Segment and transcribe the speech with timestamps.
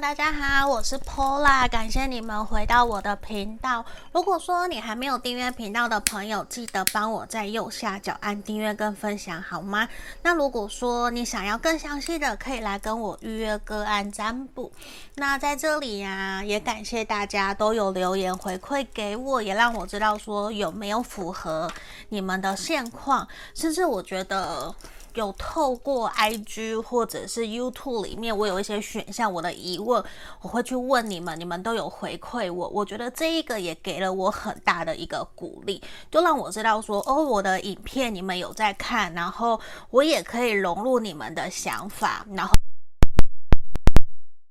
[0.00, 3.82] 大家好，我是 Pola，感谢你们回到我的频道。
[4.12, 9.88] 如果说你还没有订阅频道的朋友，记得帮我在右下角按订阅跟分享，好吗？
[10.22, 14.70] 那如果说你想要更详细的，可以来跟我预约个案占卜。
[15.14, 21.70] 那在这里呀、也感谢大家都有留言回馈给我，也让我知道说有没有符合
[22.10, 24.74] 你们的现况，甚至我觉得。
[25.16, 30.02] 有透过 IG 或者是 YouTube 里面，我有一些选项，我的疑问
[30.42, 42.54] 我会去问你们，你们都有回馈我，我觉得这一个也给了我很大的一个鼓励，就让我知道说，哦，我的影片你们有在看，然后我也可以融入你们的想法，然后。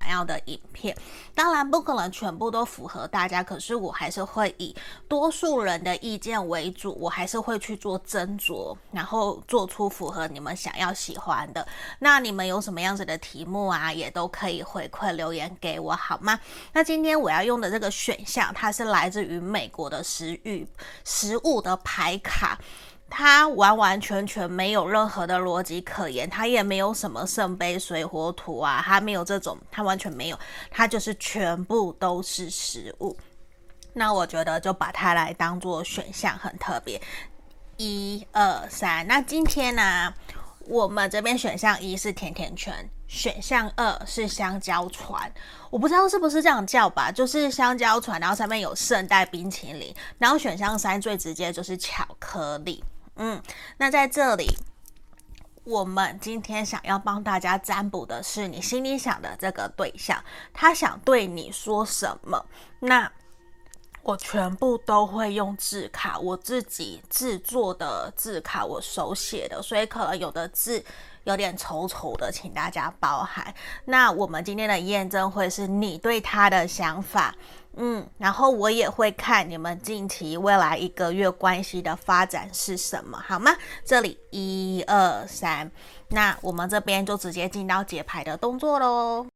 [0.06, 0.96] 想要的影片，
[1.34, 4.76] 当然不可能全部都符合大家，可是我还是会以
[5.08, 11.68] 多数人的意见为主，我还是会去做斟酌，然后做出符合你们想要喜欢的。
[11.98, 16.40] 那你们有什么样子的题目啊，也都可以回馈留言给我，好吗？
[16.72, 20.68] 那今天我要用的这个选项，它是来自于美国的食欲
[21.04, 22.60] 食物的牌卡。
[23.10, 30.40] 它完完全全没有任何的逻辑可言，它也没有什么圣杯水火土啊，它没有这种，它完全没有，
[30.70, 33.16] 它就是全部都是食物。
[33.94, 37.02] 那我觉得就把它来当做选项，很特别。
[37.78, 40.14] 一二三，那今天呢、
[40.68, 45.32] 我们这边选项一是甜甜圈，选项二是香蕉船，
[45.70, 52.84] 我不知道是不是这样叫吧，就是香蕉船，然后上面有圣代冰淇淋，然后选项三最直接就是巧克力。
[53.18, 53.42] 嗯，
[53.78, 54.58] 那在这里，
[55.64, 62.46] 我们今天想要帮大家占卜的是你心里想的这个对象，他想对你说什么？
[62.80, 63.12] 那
[64.04, 70.84] 我全部都会用字卡，我自己制作的字卡，我手写的，所以可能有的字
[71.24, 73.52] 有点丑丑的，请大家包涵。
[73.86, 77.34] 那我们今天的验证会是你对他的想法。
[77.78, 83.52] 嗯，然后我也会看你们近期未来一个月关系的发展是什么，好吗？
[83.84, 85.70] 这里一二三，
[86.10, 89.28] 那我们这边就直接进到解牌的动作喽。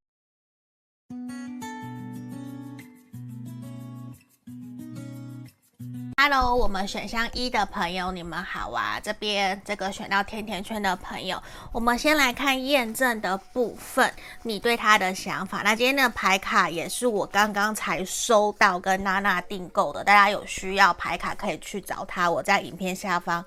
[6.22, 9.00] Hello，我们选项一的朋友，你们好啊！
[9.00, 11.42] 这边这个选到甜甜圈的朋友，
[11.72, 14.14] 我们先来看验证的部分，
[14.44, 15.62] 你对他的想法。
[15.64, 23.46] 那今天的牌卡也是我刚刚才收到跟娜娜订购的，大家有需要牌卡可以去找他，我在影片下方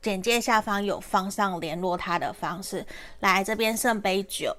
[0.00, 2.86] 简介下方有放上联络他的方式。
[3.20, 4.56] 来这边圣杯九，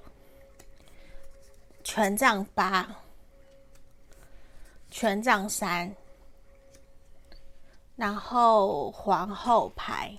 [1.82, 2.86] 权杖八，
[4.88, 5.92] 权杖三。
[7.96, 10.14] 然后皇后牌，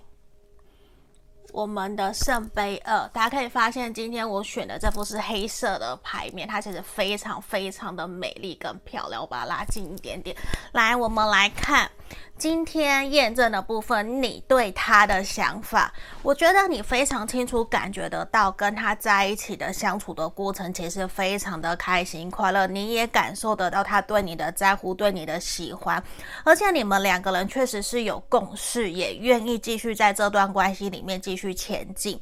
[1.53, 9.21] 我们的圣杯二，大家可以发现，今天我选的这副是黑色的牌面，它其实非常非常的美丽跟漂亮。
[9.21, 10.35] 我把它拉近一点点，
[10.71, 11.89] 来，我们来看。
[12.37, 22.67] 今天验证的部分，你对他的想法，我觉得你非常清楚感觉得到，跟他在一起的相处的过程，其实非常的开心快乐。
[22.67, 26.01] 你也感受得到他对你的在乎，对你的喜欢，
[26.43, 32.19] 而且你们两个人确实是有共识，也愿意继续在这段关系里面继续前进。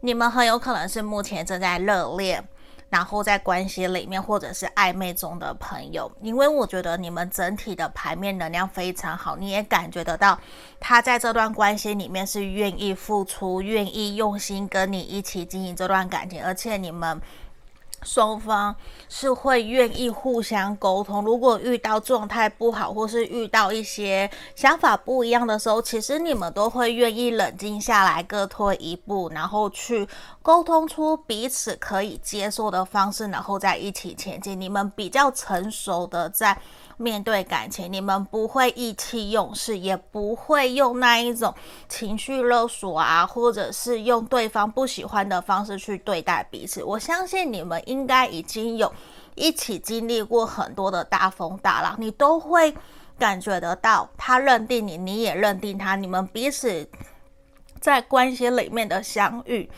[0.00, 2.46] 你们很有可能是目前正在热恋。
[2.94, 10.38] 然后在关系里面，或者是暧昧中的朋友，因为我觉得你们整体的牌面能量非常好，你也感觉得到
[10.78, 17.20] 他在这段关系里面是愿意付出、愿意用心跟你一起经营这段感情，而且你们。
[18.04, 18.74] 双方
[19.08, 21.24] 是会愿意互相沟通。
[21.24, 30.06] 如果遇到状态不好，或是遇到一些想法不一样的时候，其实你们都会愿意冷静下来，各退一步，然后去
[30.42, 34.60] 沟通出彼此可以接受的方式，然后再一起前进。
[34.60, 36.56] 你们比较成熟的在。
[36.96, 41.54] 面对感情，你们不会意气用事，也不会用那一种
[41.88, 46.82] 情绪勒索啊，或者是用对方不喜欢的方式去对待彼此。
[46.84, 48.92] 我相信你们应该已经有
[49.34, 52.74] 一起经历过很多的大风大浪，你都会
[53.18, 56.88] 感觉得到，他认定你，你也认定他，你们彼此
[57.80, 59.68] 在关系里面的相遇。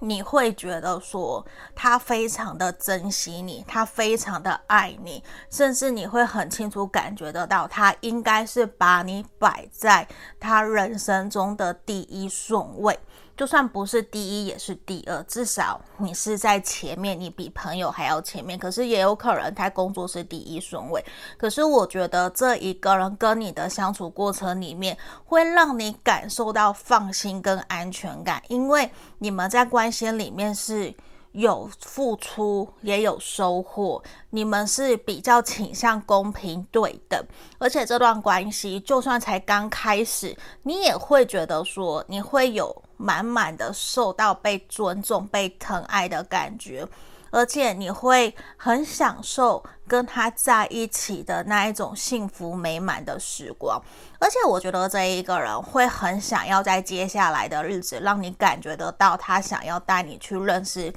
[0.00, 1.44] 你会觉得说
[1.74, 10.06] 他非常的珍惜你，他非常的爱你，甚至你会很清楚感觉得到，他应该是把你摆在
[10.38, 12.98] 他人生中的第一顺位。
[13.36, 18.58] 就算不是第一，也是第二，至少你是在前面，你比朋友还要前面。
[18.58, 21.04] 可是也有可能他工作是第一顺位。
[21.36, 28.88] 可是我觉得这一个人跟你的相处过程里面，会让你感受到放心跟安全感，因为
[29.18, 30.94] 你们在关系里面是
[31.32, 34.00] 有付出也有收获，
[34.30, 37.20] 你们是比较倾向公平对等，
[37.58, 46.86] 而且这段关系就算才刚开始，你也会觉得说你会有满满的受到被尊重、被疼爱的感觉，
[47.30, 53.80] 而且你会很享受跟他在一起的那一种幸福美满的时光，
[54.18, 60.92] 而且我觉得这一个人会很想要在接下来的日子让你感觉得到他想要带你去认识。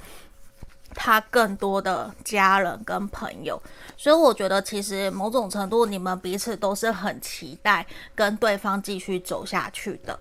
[0.94, 3.62] 他更多的家人跟朋友，
[3.94, 10.18] 所以我觉得其实某种程度你们彼此都是很期待跟对方继续走下去的。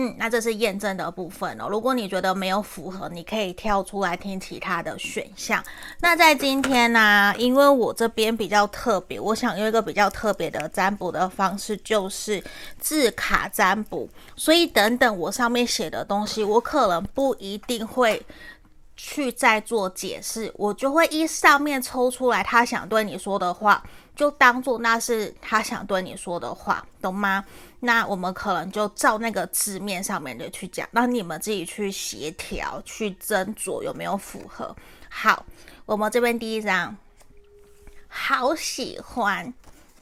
[0.00, 1.66] 嗯，那这是验证的部分哦。
[1.68, 5.60] 如果你觉得没有符合，你可以跳出来听其他的选项。
[5.98, 12.40] 那在今天呢、因为我这边比较特别，我想用一个比较特别的占卜的方式，就是
[12.78, 14.08] 字卡占卜。
[14.36, 18.24] 所以等等我上面写的东西，我可能不一定会。
[19.00, 23.80] 去再做解释，我就会依上面抽出来他想对你说的话，
[24.16, 27.44] 就当做那是他想对你说的话，懂吗？
[27.80, 34.74] 那我们可能就照那个字面上面的去讲，让你们自己去协调、去斟酌有没有符合。
[35.08, 35.44] 好，
[35.86, 36.96] 我们这边第一张，
[38.08, 39.52] 好喜欢，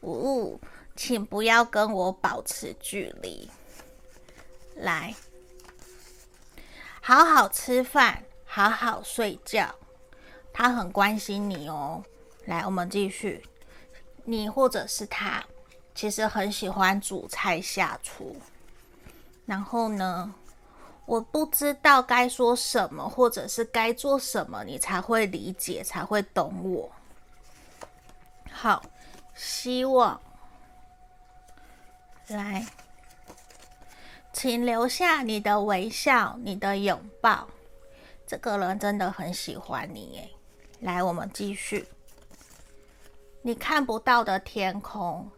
[0.03, 0.61] 呜，
[0.95, 3.51] 请不要跟我保持距离，
[4.77, 5.15] 来，
[7.01, 8.23] 好好吃饭。
[8.49, 9.75] 好好睡觉，
[10.51, 12.03] 他很关心你哦。
[12.47, 13.45] 来，我们继续。
[14.25, 15.45] 你或者是他，
[15.97, 18.37] 其实很喜欢煮菜下厨。
[19.47, 20.33] 然后呢，
[21.07, 26.93] 我不知道该说什么，或者是该做什么，你才会理解，才会懂我。
[28.53, 28.83] 好，
[29.35, 30.21] 希望。
[32.27, 32.67] 来，
[34.33, 37.49] 请留下你的微笑，你的拥抱。
[38.27, 40.31] 这个人真的很喜欢你耶。
[40.81, 41.89] 来，我们继续。
[43.43, 45.31] 你看不到的天空，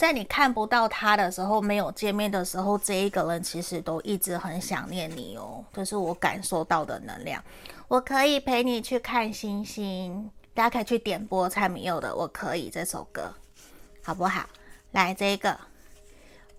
[0.00, 5.62] 在你看不到他的时候，没有见面的时候，这一个人其实都一直很想念你哦。
[5.74, 7.44] 这是我感受到的能量。
[7.86, 13.30] 我可以陪你去看星星，大家可以去点播蔡明佑的《我可以》这首歌，
[14.02, 14.48] 好不好？
[14.92, 15.54] 来，这个，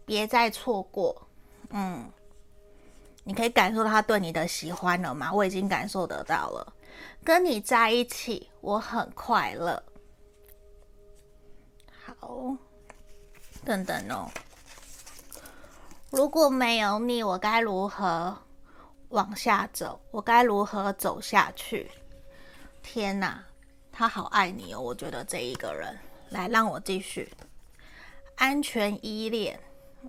[0.06, 1.28] 别再错过。
[1.72, 2.12] 嗯。
[3.24, 5.34] 你可以感受到他对你的喜欢了吗？
[5.34, 6.74] 我已经感受得到了。
[7.24, 9.82] 跟你在一起，我很快乐。
[12.06, 12.56] 好，
[13.64, 14.30] 等等哦。
[16.10, 18.38] 如果没有你，我该如何
[19.10, 20.00] 往下走？
[20.12, 21.90] 我该如何走下去？
[22.84, 23.44] 天哪，
[23.92, 24.80] 他好爱你哦！
[24.80, 25.98] 我觉得这一个人，
[26.30, 27.32] 来，让我继续。
[28.36, 29.60] 安全依恋。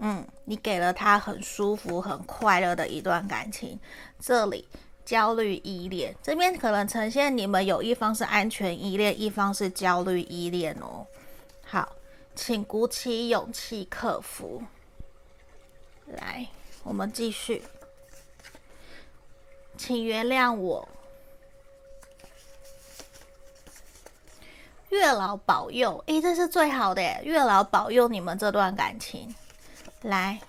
[0.01, 3.79] 嗯，你给了他很舒服、很快乐的一段感情。
[4.19, 4.67] 这里
[5.05, 11.07] 焦虑依恋，这边可能呈现你们有一方是安全依恋，一方是焦虑依恋哦。
[11.63, 11.95] 好，
[12.35, 14.63] 请鼓起勇气克服。
[16.07, 16.47] 来，
[16.83, 17.63] 我们继续。
[19.77, 20.89] 请原谅我。
[24.91, 29.35] 月老保佑，诶，这是最好的，月老保佑你们这段感情。
[30.03, 30.41] 来，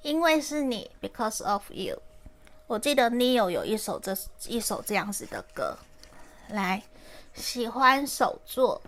[0.00, 2.00] 因为是你，because of you。
[2.66, 4.16] 我记得 Neo 有一首这
[4.46, 5.76] 一首这样子的歌。
[6.48, 6.82] 来，
[7.34, 8.80] 喜欢手作，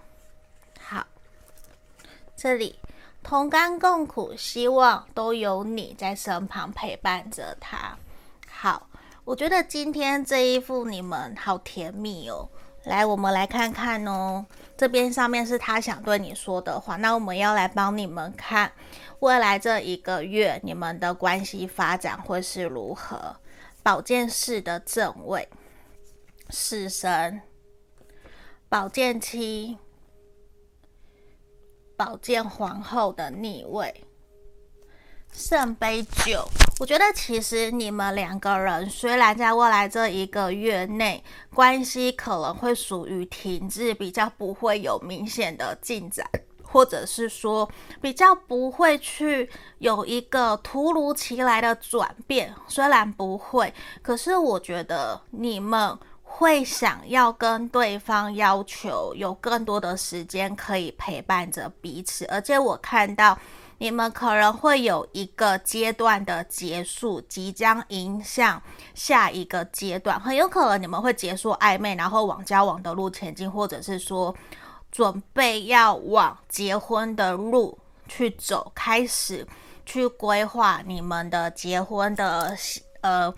[2.36, 2.78] 这里
[3.22, 7.96] 同甘共苦，希望都有你在身旁陪伴着他。
[8.48, 8.88] 好，
[9.24, 12.48] 我觉得今天这一副你们好甜蜜哦。
[12.84, 14.44] 来，我们来看看哦。
[14.76, 18.70] 这边上面是他想对你说的话，那我们要来帮你们看。
[19.20, 23.36] 未来这一个月，你们的关系发展会是如何？
[23.82, 25.48] 宝剑四的正位，
[26.50, 27.40] 死神，
[28.68, 29.78] 宝剑七，
[31.96, 34.04] 宝剑皇后的逆位，
[35.32, 36.46] 圣杯九。
[36.78, 41.24] 我觉得其实你们两个人虽然在未来这一个月内
[41.54, 46.28] 关系可能会属于停滞，比较不会有明显的进展。
[46.68, 47.66] 或者是说
[48.02, 49.48] 比较不会去
[49.78, 53.72] 有一个突如其来的转变，虽然不会，
[54.02, 55.96] 可是我觉得你们
[56.38, 63.38] 会想要跟对方要求有更多的时间可以陪伴着彼此，而且我看到
[63.78, 68.62] 你们可能会有一个阶段的结束，即将迎向
[68.94, 74.34] 下一个阶段，很有可能你们会结束暧昧，然后往交往的路前进，或者是说。
[74.92, 77.76] 准备要往结婚的路
[78.08, 79.46] 去走，开始
[79.84, 82.56] 去规划你们的结婚的
[83.02, 83.34] 呃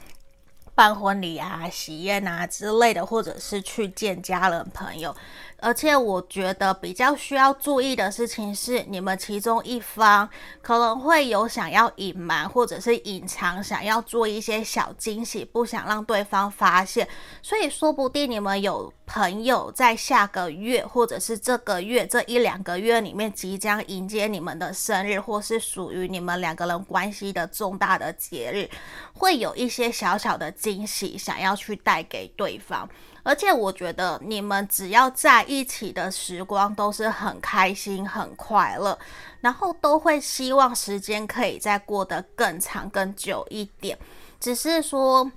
[0.79, 5.13] 办婚礼啊、喜宴啊之类的，或者是去见家人朋友。
[5.61, 10.29] 而且我觉得比较需要注意的事情是，你们其中一方
[10.63, 17.09] 可能会有想要隐瞒或者是隐藏，想要做一些小惊喜，不想让对方发现。
[17.43, 28.71] 所以说不定你们有朋友在下个月或者是这个月这一两个月里面即将迎接你们的生日，或是属于你们两个人关系的重大的节日，
[29.13, 32.89] 会有一些小小的惊喜想要去带给对方。
[33.29, 38.99] 而且我觉得你们只要在一起的时光都是很开心、很快乐，
[39.43, 43.99] 然后都会希望时间可以再过得更长、更久一点。
[44.41, 45.31] 只是说。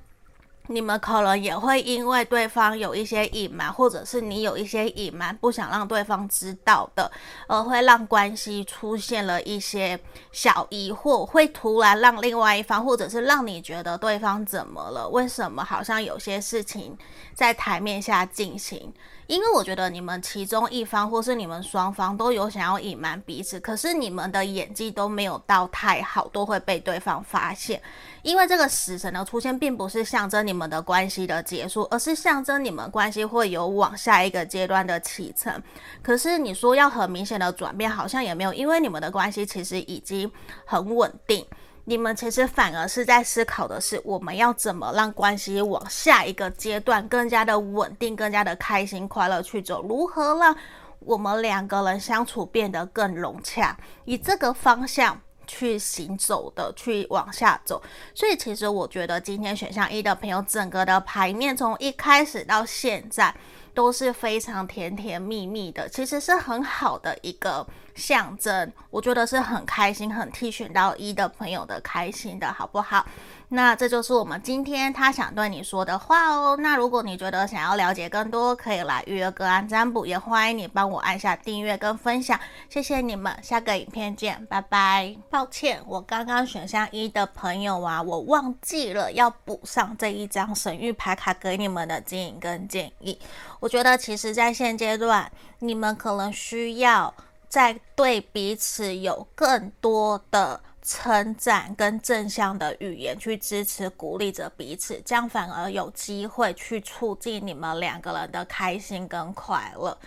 [0.67, 7.11] 你们可能也会因为对方有一些隐瞒，或者是你有一些隐瞒，不想让对方知道的，
[7.47, 9.99] 而会让关系出现了一些
[10.31, 15.09] 小疑惑，会突然让另外一方，或者是让你觉得对方怎么了？
[15.09, 16.97] 为什么好像有些事情
[17.33, 18.93] 在台面下进行？
[19.31, 27.81] 因为我觉得你们其中一方或是你们双方都有想要隐瞒彼此，可是你们的演技都没有到太好，都会被对方发现。
[28.23, 35.63] 因为这个死神的出现，并不是象征你们的关系的结束，而是象征你们关系会有往下一个阶段的启程。
[36.03, 40.29] 可是你说要很明显的转变，好像也没有，因为你们的关系其实已经
[40.65, 41.45] 很稳定。
[41.85, 49.81] 你们其实反而是在思考的是，我们要怎么让关系往下一个阶段更加的稳定、更加的开心快乐去走？
[49.81, 50.55] 如何让
[50.99, 53.75] 我们两个人相处变得更融洽？
[54.05, 57.81] 以这个方向去行走的，去往下走。
[58.13, 63.33] 所以，其实我觉得今天选项一的朋友，整个的牌面从一开始到现在
[63.73, 67.65] 都是非常甜甜蜜蜜的，其实是很好的一个。
[67.93, 73.05] 象征，我觉得是很开心，很替选到一的朋友的开心的，好不好？
[73.53, 76.55] 那这就是我们今天他想对你说的话哦。
[76.57, 82.39] 那如果你觉得想要了解更多，可以来预约个案占卜，也欢迎你帮我按下订阅跟分享，
[82.69, 85.13] 谢谢你们，下个影片见，拜拜。
[85.29, 93.19] 抱歉，我刚刚选项一的朋友啊，我忘记了要补上这一张神谕牌卡给你们的指引跟建议。
[93.59, 95.29] 我觉得其实在现阶段，
[95.59, 97.13] 你们可能需要。
[97.49, 109.97] 在对彼此有更多的称赞跟正向的语言去支持、鼓励着彼此，这样反而有机会去促进你们两个人的开心跟快乐。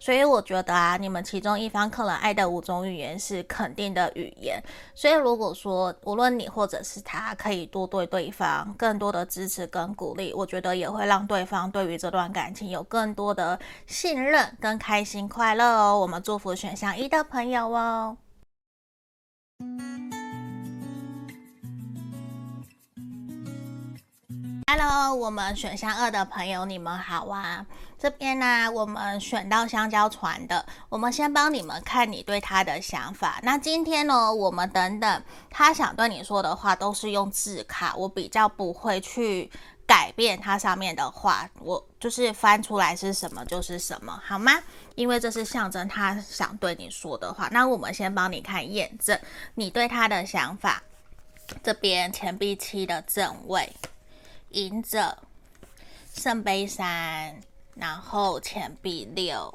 [0.00, 4.60] 所以我觉得啊，你们其中一方可能爱的五种语言是肯定的语言。
[4.94, 15.98] 所以如果说无论你或者是他，可以多对对方更多的支持跟鼓励，我觉得也会让对方对于这段感情有更多的信任跟开心快乐哦。
[16.00, 18.16] 我们祝福选项一的朋友哦。
[24.76, 27.64] Hello，我们选项二的朋友，你们好啊！
[27.96, 33.38] 这边呢，我们选到香蕉船的，我们先帮你们看你对他的想法。
[33.44, 39.48] 那今天呢，我们等等他想对你说的话，都是用字卡，我比较不会去
[39.86, 44.60] 改变它上面的话，我就是翻出来是什么就是什么，好吗？
[44.96, 47.48] 因为这是象征他想对你说的话。
[47.52, 49.16] 那我们先帮你看验证
[49.54, 50.82] 你对他的想法。
[51.62, 53.72] 这边钱币七的正位。
[54.54, 55.18] 隐者、
[56.14, 57.40] 圣杯三，
[57.74, 59.52] 然后钱币六，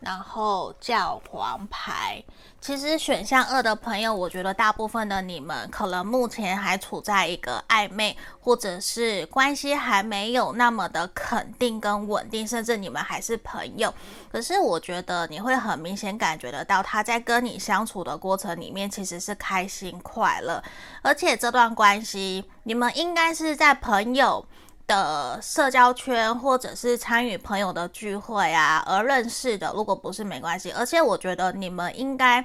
[0.00, 2.22] 然后教皇牌。
[2.60, 13.94] 其实选项二的朋友，我觉得大部分的你们可能目前还处在一个暧昧，或者是关系还没有那么的肯定跟稳定，甚至你们还是朋友。
[14.30, 20.60] 可是我觉得你会很明显感觉得到，他在跟你相处的过程里面其实是开心快乐，
[21.00, 24.44] 而且这段关系你们应该是在朋友
[24.88, 30.72] 的社交圈，或者是参与朋友的聚会啊而认识的，如果不是没关系。
[30.72, 32.44] 而且我觉得你们应该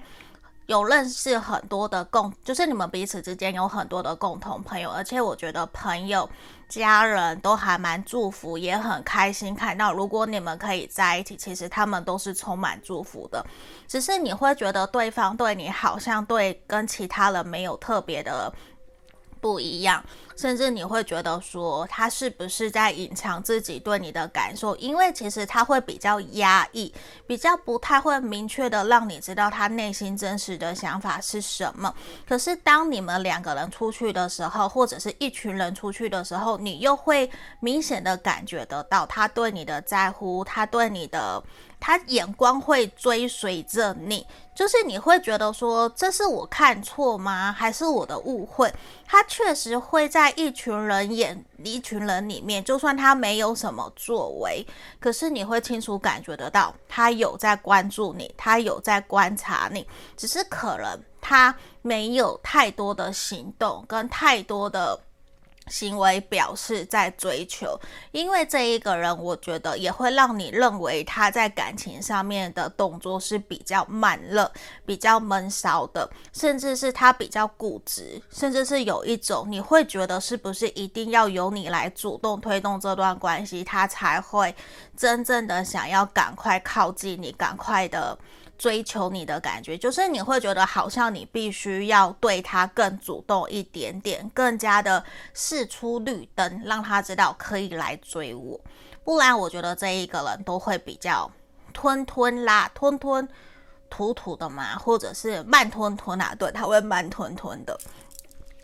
[0.66, 4.92] 有认识很多的共，就是你们彼此之间有很多的共同朋友。
[4.92, 6.30] 而且我觉得朋友、
[6.68, 13.46] 家人都还蛮祝福，也很开心看到，如果你们可以在一起，其实他们都是充满祝福的。
[13.88, 18.52] 只是你会觉得对方对你好像对跟其他人没有特别的
[19.44, 20.02] 不一样。
[20.36, 24.76] 甚至你会觉得说，他是不是在隐藏自己对你的感受？
[24.78, 26.92] 因为其实他会比较压抑，
[27.28, 31.94] 比较不太会明确的让你知道他内心真实的想法是什么。
[32.28, 41.44] 可是当你们两个人出去的时候，或者是一群人出去的时候，你又会明显的感觉得到他对你的在乎，他对你的。
[41.86, 47.52] 他眼光会追随着你，就是你会觉得说，这是我看错吗？
[47.52, 48.72] 还是我的误会？
[49.06, 54.66] 他确实会在一群人眼，一群人里面，就算他没有什么作为，
[55.00, 65.00] 可是你会清楚感觉得到，他有在关注你，他有在观察你，只是可能他没有太多的行动跟太多的。
[65.74, 67.76] 行为表示在追求，
[68.12, 74.52] 因为这一个人，我觉得也会让你认为他在感情上面的动作是比较慢热、
[74.86, 84.56] 比较闷骚的，甚至是他比较固执，甚至是有一种你会觉得是不是一定要由你来主动推动这段关系，他才会
[84.96, 88.16] 真正的想要赶快靠近你，赶快的。
[88.58, 98.60] 追求你的感觉，就是你会觉得好像你必须要对他更主动一点点，更加的释出绿灯，让他知道可以来追我。
[99.04, 101.30] 不然，我觉得这一个人都会比较
[101.74, 103.28] 吞吞啦、吞吞
[103.90, 107.78] 吐吐的嘛，或者是慢吞吞啊，对，他会慢吞吞的。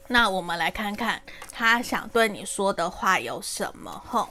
[0.08, 4.02] 那我们来看看他想对你说的话有什么？
[4.08, 4.30] 吼，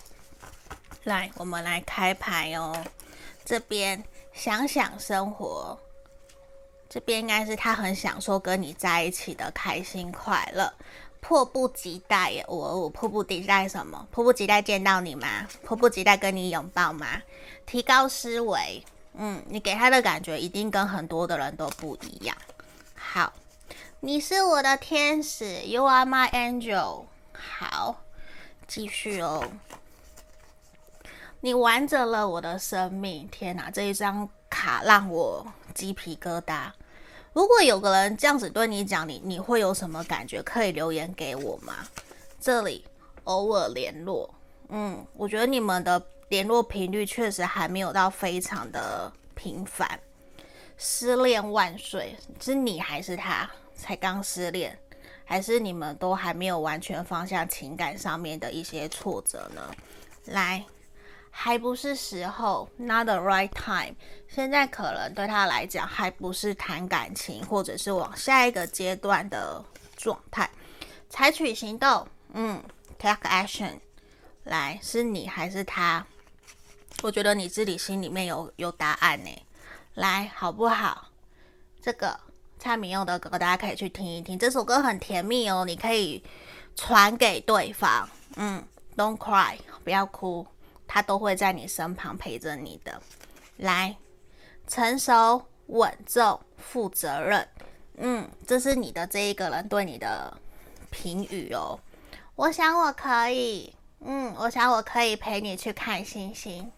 [1.04, 2.74] 来，我们来开牌哦，
[3.44, 4.02] 这边。
[4.38, 5.76] 想想生活，
[6.88, 10.73] 这边应该是他很享受跟你在一起的开心快乐，
[11.21, 12.45] 迫不及待！
[12.47, 14.07] 我我迫不及待什么？
[14.12, 15.49] 迫不及待见到你吗？
[15.64, 17.21] 迫不及待跟你拥抱吗？
[17.66, 22.37] 提高思维，嗯，你给他的感觉一定跟很多的人都不一样。
[22.95, 23.33] 好，
[23.99, 27.07] 你是我的天使，You are my angel。
[27.33, 28.04] 好，
[28.68, 29.42] 继续哦。
[31.40, 33.71] 你完整了我的生命，天哪！
[33.71, 36.71] 这一张卡让我鸡皮疙瘩。
[37.33, 40.42] 如果有个人这样子对你讲，你你会有什么感觉？
[40.42, 41.75] 可以留言给我吗？
[42.40, 42.85] 这里
[43.25, 44.28] 偶尔联络，
[44.71, 49.88] 嗯，我觉得你们的联络频率确实还没有到非常的频繁。
[50.76, 54.76] 失恋万岁，是你还是他才刚失恋，
[55.25, 59.62] 还是你们都还没有完全放下情感上面的一些挫折呢？
[60.25, 60.64] 来。
[61.40, 63.95] 还不是时候，not the right time。
[64.26, 69.65] 现在可能对他来讲还不是谈感情，或者是往下一个阶段的
[69.97, 70.50] 状态。
[71.08, 72.60] 采取行动，嗯
[72.99, 73.78] ，take action。
[74.43, 76.04] 来，是你还是他？
[77.04, 79.30] 我觉得你自己心里面有有答案呢。
[79.95, 81.06] 来，好不好？
[81.80, 82.19] 这个
[82.58, 84.36] 蔡明佑的歌，大家可以去听一听。
[84.36, 86.21] 这首歌很甜蜜哦，你可以
[86.75, 88.08] 传给对方。
[88.34, 88.60] 嗯
[88.97, 90.45] ，Don't cry，不要哭。
[90.88, 93.00] 他都会在你身旁陪着你的，
[93.58, 93.94] 来，
[94.66, 97.48] 成熟、稳重、负责任，
[97.98, 100.34] 嗯，这是你的这一个人对你的
[100.90, 101.78] 评语哦。
[102.34, 106.72] 我想我可以，嗯，我想我可以陪你去看星星。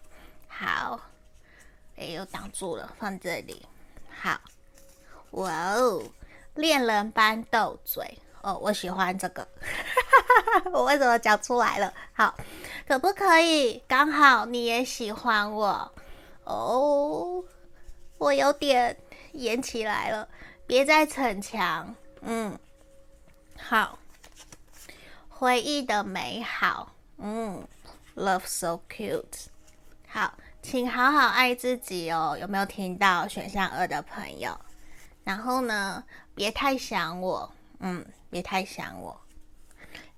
[0.47, 0.99] 好，
[1.95, 3.65] 哎，又挡住了，放这里。
[4.09, 4.39] 好，
[5.31, 6.03] 哇哦，
[6.55, 8.19] 恋人般斗嘴。
[8.43, 9.47] 哦，我喜欢这个，
[10.73, 11.93] 我为什么讲出来了？
[12.13, 12.35] 好，
[12.87, 15.91] 可不可以刚好你也喜欢我？
[16.43, 17.43] 哦，
[18.17, 18.97] 我有点
[19.33, 20.27] 演起来了，
[20.65, 21.95] 别再逞强。
[22.21, 22.57] 嗯，
[23.57, 23.99] 好，
[25.29, 26.93] 回忆的美好。
[27.17, 27.67] 嗯
[28.15, 29.45] ，Love so cute。
[30.07, 32.35] 好，请好好爱自己哦。
[32.41, 34.59] 有没有听到选项二的朋友？
[35.23, 37.51] 然后呢，别太想我。
[37.81, 38.05] 嗯。
[38.31, 39.19] 别太想我，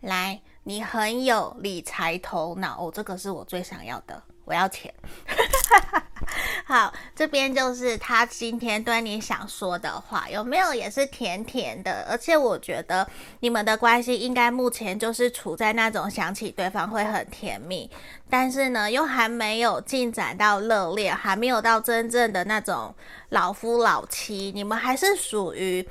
[0.01, 4.93] 来，你很有理财头脑哦，这个是我最想要的，我要钱。
[6.63, 12.05] 好，这边就是他今天对你想说的话，有没有也是甜甜的？
[12.07, 17.89] 而且我觉得你们的关系应该目前就是处在那种想起对方会很甜蜜，
[18.29, 22.93] 但是呢又还没有进展到热恋，还没有到真正的那种
[23.29, 25.89] 老夫老妻，你们还是属于。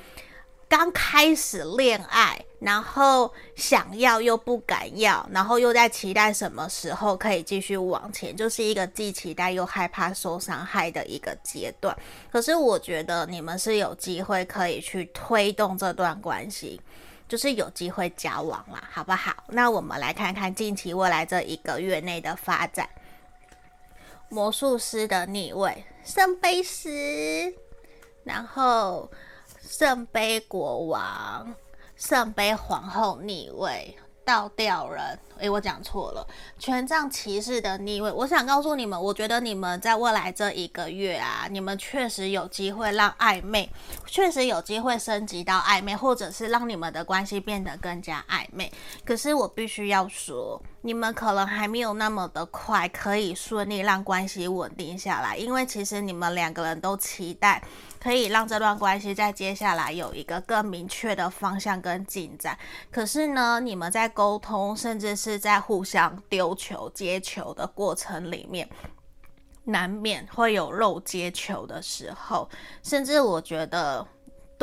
[0.73, 11.95] 刚开始恋爱，然后想要又不敢要，然后又在期待什么时候可以继续往前，就是一个既期待又害怕受伤害的一个阶段。
[12.31, 16.81] 可是我觉得你们是有机会可以去推动这段关系，
[17.29, 19.45] 就是有机会交往了，好不好？
[19.49, 22.89] 那我们来看看近期未来这一个月内的发展。
[24.31, 27.55] 魔术师的逆位，圣杯十，
[28.25, 29.11] 然后。
[29.73, 31.55] 圣杯国王，
[31.97, 35.19] 圣杯皇后逆位，倒吊人。
[35.39, 36.25] 诶，我讲错了，
[36.59, 38.13] 权杖骑士的逆位。
[38.13, 43.69] 我想告诉你们，我觉得你们在未来这一个月啊，你们确实有机会让暧昧，
[44.05, 48.71] 确实有机会升级到暧昧，或者是让你们的关系变得更加暧昧。
[49.07, 57.63] 可是我必须要说，你们可能还没有那么的快可以顺利让关系稳定下来，因为其实你们两个人都期待。
[58.03, 62.59] 可以让这段关系在接下来有一个更明确的方向跟进展。
[62.91, 68.69] 可是呢，你们在沟通，甚至是在互相丢球、接球的过程里面，
[69.65, 72.49] 难免会有漏接球的时候，
[72.83, 74.05] 甚至我觉得。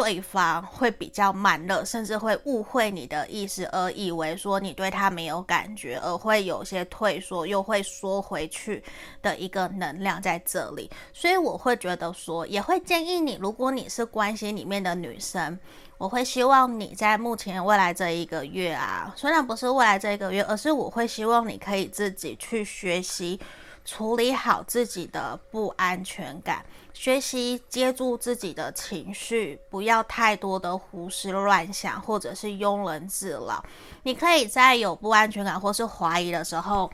[0.02, 8.82] 对方会比较慢热，甚至会误会你的意思，而以为说你对他没有感觉，而会有些退缩，又会缩回去
[9.22, 10.90] 的一个能量在这里。
[11.12, 15.60] 所以我会觉得说，也会建议你，如果你是关系里面的女生，
[15.98, 23.38] 我会希望你在目前未来这一个月啊，虽然不是未来这一个月，而是我会希望你可以自己去学习。
[23.86, 26.63] 处理好自己的不安全感，
[26.94, 33.63] 学习接住自己的情绪，不要太多的胡思乱想，或者是庸人自扰。
[34.04, 36.92] 你可以在有不安全感或是怀疑的时候，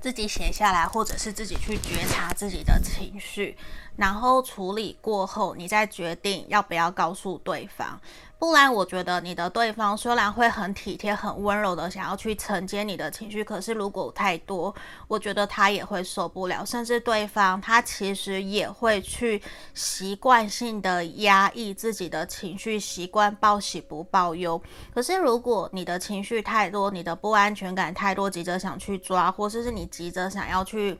[0.00, 3.56] 自己写下来，或者是自己去觉察自己的情绪，
[3.96, 8.00] 然后处理过后，你再决定要不要告诉对方。
[8.42, 14.74] 不然，我觉得你的对方虽然会很体贴、很温柔的想要去承接你的情绪，可是如果太多，
[15.06, 16.66] 我觉得他也会受不了。
[16.66, 19.40] 甚至对方他其实也会去
[19.74, 24.60] 习惯性的压抑自己的情绪，习惯报喜不报忧。
[24.92, 30.98] 可是如果你的情绪太多，你的不安全感太多，急着想去抓，或者是你急着想要去。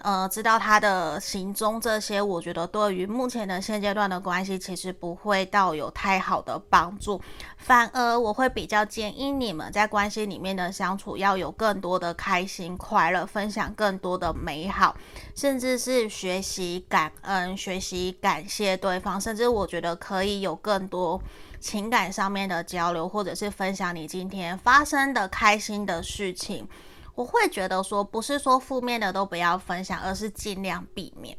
[0.00, 7.20] 呃，知道他的行踪这些，我觉得对于目前的现阶段的关系，其实不会到有太好的帮助。
[7.56, 14.96] 反而我会比较建议你们在关系里面的相处，要有更多的开心快乐，分享更多的美好，
[15.34, 21.20] 甚至是学习感恩，学习感谢对方，甚至我觉得可以有更多
[21.58, 26.68] 情感上面的交流，或者是分享你今天发生的开心的事情。
[27.18, 31.36] 我会觉得说，不是说负面的都不要分享，而是尽量避免。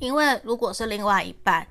[0.00, 1.64] 因为如果是另外一半，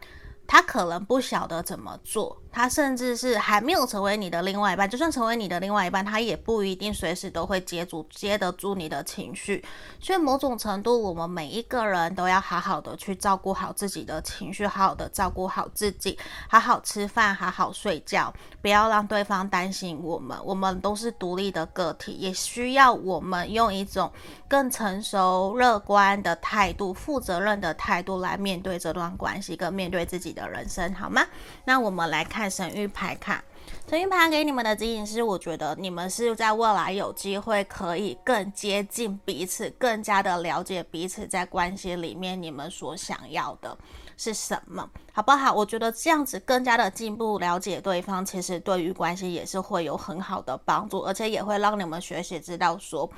[0.47, 2.41] 他可能不晓得怎么做。
[2.52, 9.64] 他甚至是还没有成为你的另外一半，就算成为你的另外一半，他也不一定随时都会接住、接得住你的情绪。
[10.00, 18.34] 所以某种程度，我们每一个人都要好好的去照顾好自己的情绪，好好的照顾好自己，好好吃饭，好好睡觉，
[18.64, 20.36] 不要让对方担心我们。
[20.44, 24.12] 我们都是独立的个体，也需要我们用一种
[24.48, 31.24] 更成熟、乐观的态度、负责任的态度来面对这段关系，跟面对自己的人生，好吗？
[31.66, 32.38] 那我们来看。
[32.39, 33.43] 看神域牌卡，
[33.89, 43.78] 神域牌给你们的指引是：我觉得你们是在未来有机会可以更接近彼此，更加的了解彼此，在关系里面你们所想要的
[44.15, 45.52] 是什么，好不好？
[45.52, 53.10] 我觉得这样子更加的进步，了解对方，其实对于关系也是会有很好的帮助，而且也会让你们学习知道说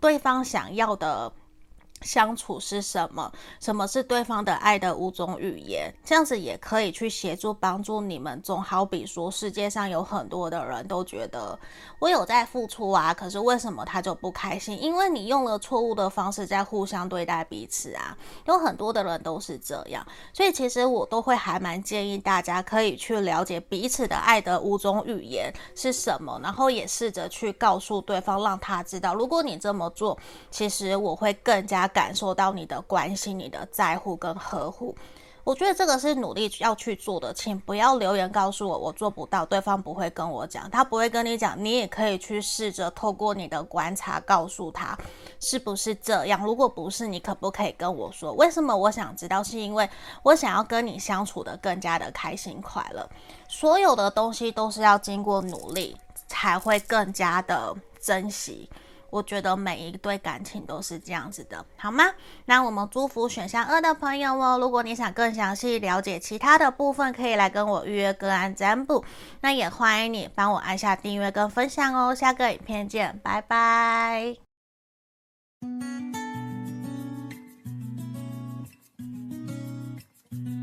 [0.00, 1.32] 对方想要的。
[2.02, 3.30] 相处是什么？
[3.60, 5.92] 什么是对方的爱的五种语言？
[6.04, 8.40] 这样子也可以去协助帮助你们。
[8.42, 11.58] 总好比说，世界上有很多的人都觉得
[11.98, 14.80] 我有在付出啊，可是为什么他就不开心？
[14.80, 18.16] 因为你用了错误的方式在互相对待彼此啊。
[18.46, 30.16] 有很多的人都是这样，所以其实我都会还蛮建议大家可以去了解彼此的爱的五种语言是什么，然后也试着去告诉对方，让他知道，如果你这么做，
[30.50, 31.87] 其实我会更加。
[31.88, 34.94] 感受到你的关心、你的在乎跟呵护，
[35.44, 37.32] 我觉得这个是努力要去做的。
[37.32, 44.96] 请不要留言告诉我我做不到，对方不会跟我讲，他不会跟你讲，你也可以去试着透过你的观察告诉他
[45.40, 46.44] 是不是这样。
[46.44, 48.76] 如果不是，你可不可以跟我说为什么？
[48.76, 49.88] 我想知道，是因为
[50.22, 53.08] 我想要跟你相处得更加的开心快乐。
[53.48, 55.96] 所有的东西都是要经过努力
[56.26, 58.68] 才会更加的珍惜。
[59.10, 62.04] 我觉得每一对感情都是这样子的，好吗？
[62.44, 64.58] 那我们祝福选项二的朋友哦。
[64.58, 69.04] 如果你想更详细了解其他的部分，可以来跟我预约个案占卜。
[69.40, 72.14] 那也欢迎你帮我按下订阅跟分享哦。
[72.14, 74.36] 下个影片见，拜拜。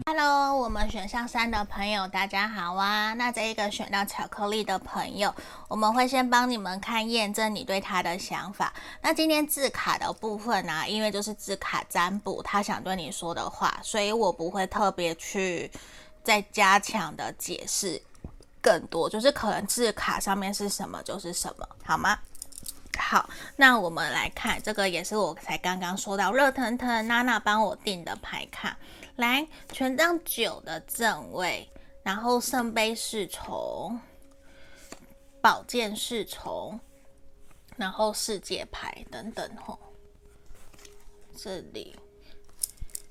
[0.08, 3.16] Hello，我们选项三的朋友，大家好啊！
[3.16, 5.34] 那这一个选到巧克力的朋友，
[5.68, 8.72] 我们会先帮你们看验证你对他的想法。
[9.02, 15.72] 那今天字卡的部分呢、因为就是字卡占卜，他想对你说的话，所以我不会特别去
[16.24, 18.00] 再加强的解释
[18.62, 22.20] 更多，就是可能字卡上面是什么就是什么，好吗？
[22.96, 28.78] 好，那我们来看这个，也是我才刚刚说到热腾腾娜娜帮我订的牌卡。
[29.16, 31.70] 来，权杖九的正位，
[32.04, 33.98] 然后圣杯侍从，
[35.42, 36.78] 宝剑侍从，
[37.78, 39.80] 然后世界牌等等吼。
[41.38, 41.96] 这里，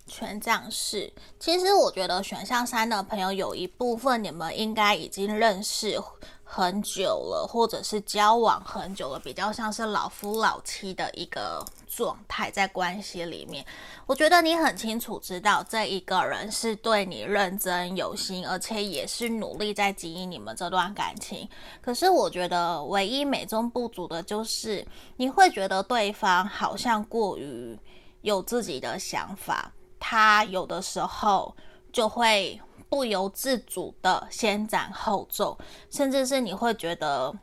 [0.07, 5.99] 权杖四，其实我觉得选项三的朋友有一部分你们应该已经认识
[6.43, 13.65] 很久了，或者是交往很久了，比较像是老夫老妻的一个状态在关系里面。
[14.07, 21.49] 我觉得你很清楚知道这一个人是对你认真有心，而且也是努力在经营你们这段感情。
[21.81, 24.87] 可是我觉得唯一美中不足的就是
[25.17, 27.77] 你会觉得对方好像过于
[28.21, 29.73] 有自己的想法。
[30.07, 31.57] 他有的时候
[31.91, 35.57] 就会不由自主的先斩后奏，
[35.91, 37.35] 甚至是你会觉得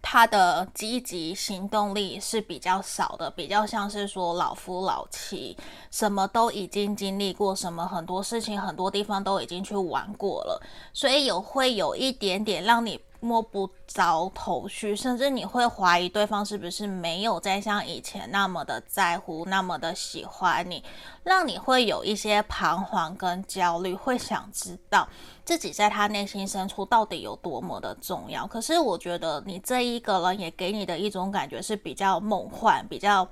[0.00, 5.56] 他的积极行动力是比较少的，比较像是说老夫老妻，
[5.90, 13.00] 什么都已经经历过，什么很多事情很多地方都已经去玩过了，所以有会有一点点让你。
[13.22, 20.82] 摸不着头绪，甚至你会怀疑对方是不是没有再像以前那么的在乎，那么的喜欢你，
[21.22, 25.08] 让你会有一些彷徨跟焦虑，会想知道
[25.44, 28.44] 自己在他内心深处到底有多么的重要。
[28.44, 33.28] 可是我觉得你这一个人也给你的一种感觉是比较梦幻，比较。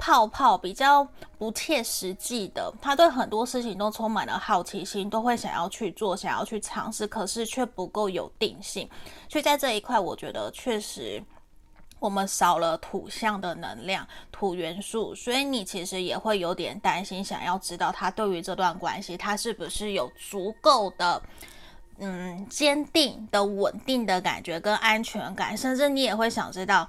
[0.00, 8.88] 泡泡比较不切实际的，他对很多事情都充满了好奇心，都会想要去做，想要去尝试，可是却不够有定性。
[9.28, 11.22] 所以在这一块，我觉得确实
[11.98, 21.22] 我们少了土象的能量，土元素，所以你其实也会有点担心，想要知道他对于这段关系，他是不是有足够的
[21.98, 26.88] 嗯坚定的稳定的感觉跟安全感，甚至你也会想知道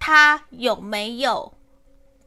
[0.00, 1.52] 他有没有。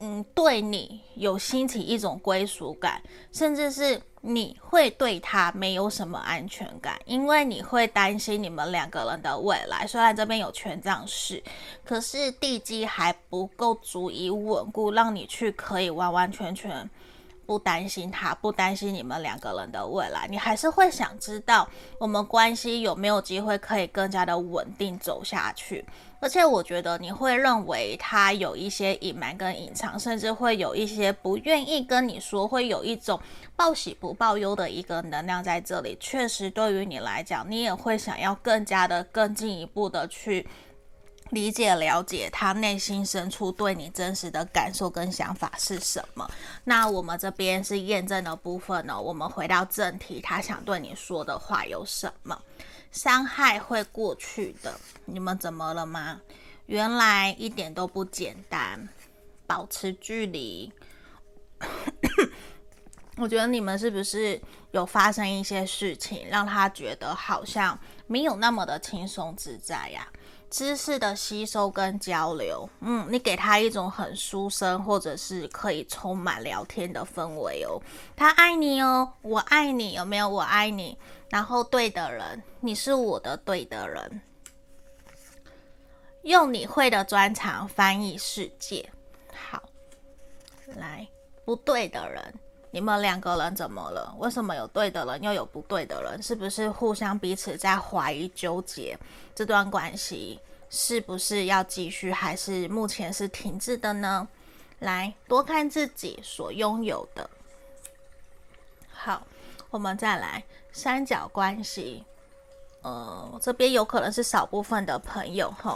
[0.05, 9.87] 嗯，对你有兴起一种归属感，甚至是你会对他没有什么安全感，因为你会担心你们两个人的未来。
[9.87, 11.41] 虽然这边有权杖四，
[11.85, 16.89] 可是地基还不够足以稳固，让你去可以完完全全
[17.45, 20.27] 不担心他，不担心你们两个人的未来。
[20.29, 21.65] 你还是会想知道
[21.97, 25.85] 我们关系有没有机会可以更加的稳定走下去。
[26.23, 33.19] 而且我觉得你会认为他有一些隐瞒跟隐藏，甚至会有一些不愿意跟你说，会有一种
[33.57, 35.97] 报喜不报忧的一个能量在这里。
[35.99, 40.47] 确实，对于你来讲，你也会想要更加的、更进一步的去
[41.31, 46.25] 理解、了解他内心深处对你真实的感受跟想法是什么。
[46.63, 52.39] 那我们这边是验证的部分呢，我们回到正题，他想对你说的话有什么？
[52.93, 56.21] 伤害会过去的，你们怎么了吗？
[56.67, 58.87] 原来一点都不简单，
[59.45, 60.71] 保持距离。
[63.17, 64.39] 我觉得你们是不是
[64.71, 67.77] 有发生一些事情，让他觉得好像
[68.07, 70.07] 没有那么的轻松自在呀？
[70.49, 77.81] 知识的吸收跟交流，嗯，你给他一种很舒生，或者是可以充满聊天的氛围哦。
[78.15, 80.29] 他爱你哦，我爱你，有没有？
[80.29, 80.95] 我爱你。
[81.33, 84.21] 然后对的人，你是我的对的人。
[86.21, 88.87] 用你会的专长翻译世界。
[89.33, 89.63] 好，
[90.75, 91.07] 来，
[91.43, 92.31] 不对的人，
[92.69, 94.15] 你们两个人怎么了？
[94.19, 96.21] 为什么有对的人又有不对的人？
[96.21, 98.95] 是不是互相彼此在怀疑纠结？
[99.33, 104.27] 这段关系是不是要继续，还是目前是停滞的呢？
[104.81, 107.27] 来，多看自己所拥有的。
[108.91, 109.25] 好，
[109.73, 110.43] 我们再来。
[110.71, 112.03] 三角关系，
[112.83, 115.73] 呃，这边有可能是少部分的朋友哈。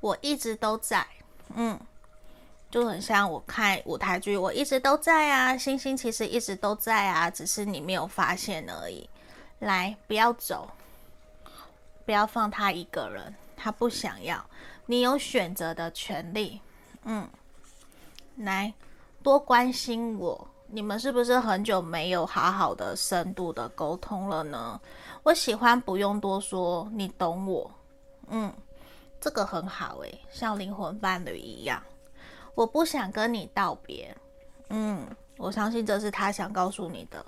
[0.00, 1.06] 我一直都在，
[1.54, 1.78] 嗯，
[2.70, 9.06] 就很像我看舞台剧，我一直都在啊，星星其实一直都在啊，只是你没有发现而已。
[9.58, 10.70] 来，不要走，
[12.06, 14.42] 不要放他一个人，他不想要，
[14.86, 16.58] 你有选择的权利，
[17.04, 17.28] 嗯，
[18.36, 18.72] 来，
[19.22, 20.48] 多关心我。
[20.70, 24.78] 你们是不是很久没有好好的深度的沟通了呢？
[25.22, 27.70] 我喜欢不用多说，你懂我。
[28.28, 28.52] 嗯，
[29.18, 31.82] 这个很好诶，像灵魂伴侣一样。
[32.54, 34.14] 我不想跟你道别。
[34.68, 35.06] 嗯，
[35.38, 37.24] 我相信这是他想告诉你的。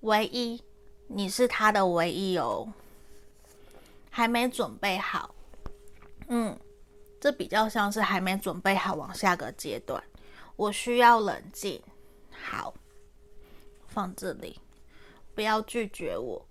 [0.00, 0.62] 唯一，
[1.06, 2.68] 你是他的唯一哦。
[4.10, 5.34] 还没准备好。
[6.28, 6.54] 嗯，
[7.18, 10.02] 这比较像是还没准备好往下个阶段。
[10.56, 11.82] 我需要冷静。
[12.42, 12.74] 好，
[13.86, 14.58] 放这里，
[15.34, 16.44] 不要拒绝我。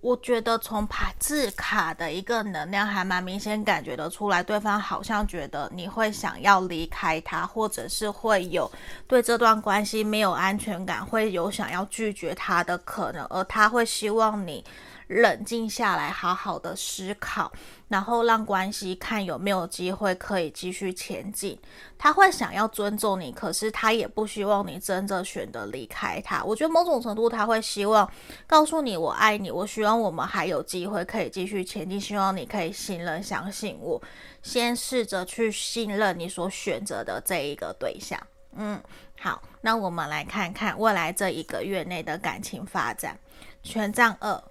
[0.00, 8.70] 我觉得从牌字卡的一个能量还蛮明显，感觉得出来，对方好像觉得你会想要离开他，或者是会有
[9.08, 14.62] 对这段关系没有安全感，会有想要拒绝他的可能，而他会希望你
[15.08, 17.52] 冷静下来，好好的思考，
[17.88, 21.58] 然后让关系看有没有机会可以继续前进。
[21.98, 26.42] 他会想要尊重你，可是他也不希望你真的选择离开他。
[26.44, 28.10] 我觉得某种程度他会希望
[28.46, 34.00] 告诉你我爱你，我希望我们还有机会可以继续前进，希望你可以信任、相信我。
[34.42, 38.20] 先试着去信任你所选择的这一个对象。
[38.56, 38.78] 嗯，
[39.18, 43.18] 好，那我们来看看未来这一个月内的感情发展。
[43.62, 44.42] 权杖二。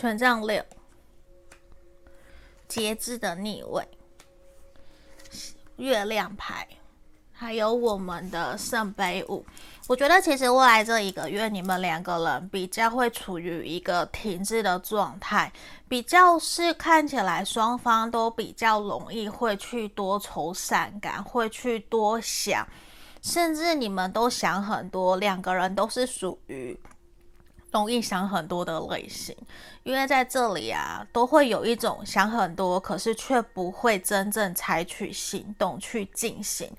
[0.00, 0.64] 权杖六，
[2.66, 3.86] 节制的逆位，
[5.76, 6.66] 月亮牌，
[7.30, 9.44] 还有我们的圣杯五。
[9.88, 15.52] 我觉得其实未来这一个月，你们两个人比较会处于一个停滞的状态，
[15.86, 22.66] 比较是看起来双方都比较容易会去多愁善感，会去多想，
[23.20, 26.80] 甚至你们都想很多，两个人都是属于。
[27.72, 29.36] 容易想很多的类型，
[29.84, 36.70] 因为在这里啊，都会有一种想很多，可是却不会真正采取行动去进行，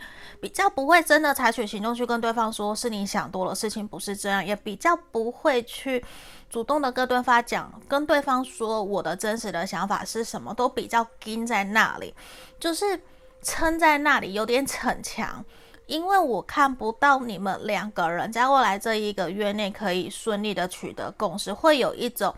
[0.41, 6.04] 比较不会真的采取行动去跟对方说，是你想多了，事情不是这样，也比较不会去
[6.49, 12.13] 主动的跟对方讲，跟对方说我的真实的想法是什么，都比较盯在那里，
[12.60, 13.01] 就是
[13.41, 15.43] 撑在那里，有点逞强。
[15.91, 22.34] 因为我看不到你们两个人在未来这一个月内可以顺利的取得共识，会有一种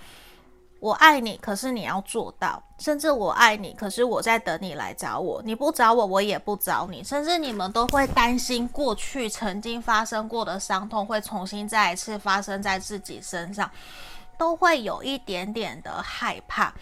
[0.80, 13.70] 我爱你，可是你要做到，甚至我爱你，可是我在等你来找我，你不找我，我也不找你，甚至你们都会担心过去曾经发生过的伤痛会重新再一次发生在自己身上，
[14.36, 16.74] 都会有一点点的害怕。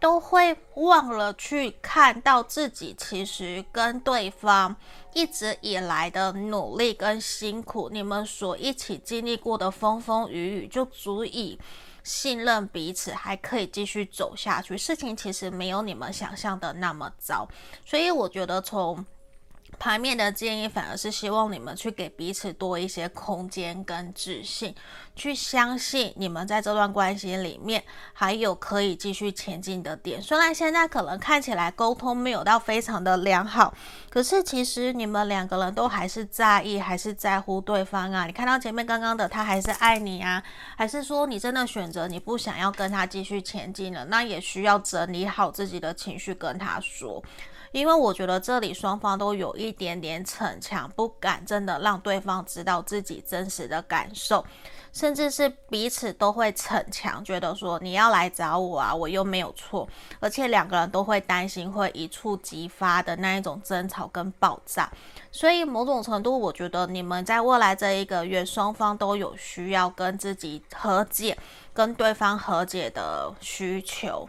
[0.00, 4.74] 都会忘了去看到自己其实跟对方
[5.12, 11.58] 一直以来的努力跟辛苦，你们所一起经历过的风风雨雨，就足以
[12.02, 14.78] 信任彼此，还可以继续走下去。
[14.78, 17.48] 事情其实没有你们想象的那么糟，
[17.84, 19.04] 所以我觉得从。
[19.78, 24.74] 牌面的建议反而是希望你们去给彼此多一些空间跟自信，
[25.14, 30.20] 去相信你们在这段关系里面还有可以继续前进的点。
[30.20, 33.72] 虽然现在可能看起来沟通没有到非常的良好，
[34.10, 38.26] 可是其实你们两个人都还是在意，还是在乎对方啊。
[38.26, 40.42] 你看到前面刚刚的他还是爱你啊，
[40.76, 44.04] 还是说你真的选择你不想要跟他继续前进了？
[44.06, 47.22] 那也需要整理好自己的情绪跟他说。
[47.72, 54.44] 因为我觉得这里双方都有一点点逞强，不敢真的让对方知道自己真实的感受，
[54.92, 59.88] 甚至是彼此都会逞强，觉得说你要来找我啊，我又没有错，
[60.20, 64.90] 而且两个人都会担心会一触即发的那一种争吵跟爆炸，
[65.30, 71.36] 所以某种程度，我觉得你们在未来这一个月，双方都有需要跟自己和解，
[71.72, 74.28] 跟对方和解的需求。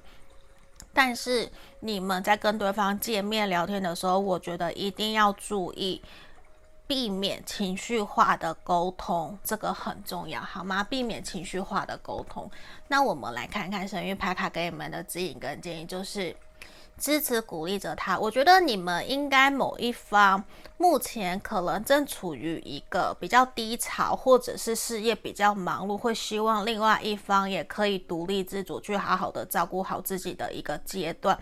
[0.94, 1.50] 但是
[1.80, 6.02] 你们在跟对方见面聊天的时候，我觉得一定要注意
[6.88, 10.84] 避免情绪化的沟通，这个很重要，好吗？
[10.84, 12.50] 避免情绪化的沟通。
[12.88, 16.36] 那我们来看看神谕牌卡给你们的指引跟建议，就是。
[17.00, 20.44] 支持鼓励着他，我觉得你们应该某一方
[20.78, 31.40] 目前可能正处于一个比较低潮，或者是事业比较忙碌，会希望另外一方也可以独立自主，去好好的照顾好自己的一个阶段。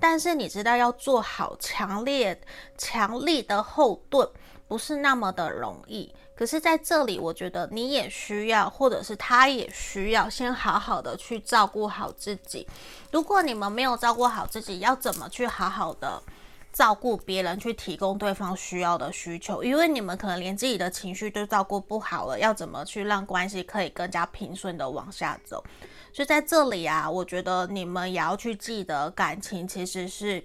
[0.00, 2.40] 但是你知道，要做好强烈、
[2.76, 4.28] 强力的后盾，
[4.66, 6.12] 不是那么的容易。
[6.36, 12.66] 可是在这里，我觉得你也需要，或者是他也需要，先好好的去照顾好自己。
[13.12, 16.20] 如果你们没有照顾好自己，要怎么去好好的
[16.72, 19.62] 照顾别人，去提供对方需要的需求？
[19.62, 25.62] 因为你们可能连自己的情绪都照顾不好了，要怎么去让关系可以更加平顺的往下走？
[26.12, 30.44] 所以在这里啊，我觉得你们也要去记得，感情其实是。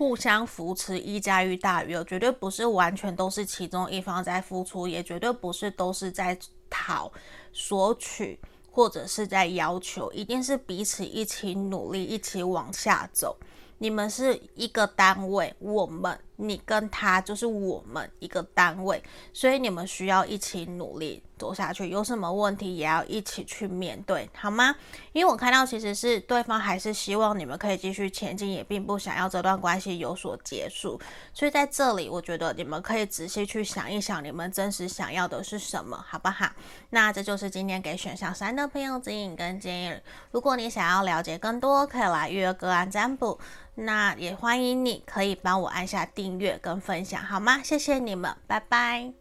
[0.00, 6.34] 互相扶持，一加一大于二，绝对不是完全都是其中一方在付出，也绝对不是都是在
[6.70, 7.12] 讨、
[7.52, 13.36] 索取或者是在要求，一定是彼此一起努力，一起往下走。
[13.76, 16.18] 你们是一个单位，我们。
[16.40, 21.88] 你跟他就是我们一个单位，所以你们需要一起努力走下去。
[21.88, 24.74] 有什么问题也要一起去面对，好吗？
[25.12, 31.00] 因为我看到其实是对方还是希望你们可以继续前进，也并不想要这段关系有所结束。
[31.34, 36.50] 所以在这里，我觉得你们可以仔细去想一想，你们真实想要的是什么，好不好？
[36.90, 40.00] 那这就是今天给选项三的朋友指引跟建议。
[40.30, 43.38] 如果你想要了解更多，可以来预约个案占卜。
[43.76, 47.60] 那也欢迎你可以帮我按下订音乐跟分享，好吗？
[47.62, 49.19] 谢谢你们，拜拜。